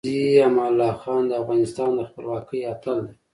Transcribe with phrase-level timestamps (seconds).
[0.03, 3.13] غازې امان الله خان د افغانستان د خپلواکۍ اتل دی.